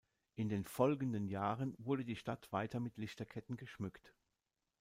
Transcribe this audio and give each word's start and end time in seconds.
In 0.33 0.49
den 0.49 0.63
folgenden 0.65 1.27
Jahren 1.27 1.75
wurde 1.77 2.03
die 2.03 2.15
Stadt 2.15 2.51
weiter 2.51 2.79
mit 2.79 2.97
Lichterketten 2.97 3.55
geschmückt. 3.55 4.15